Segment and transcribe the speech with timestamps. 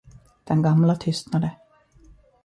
[0.47, 1.51] Den gamla tystnade.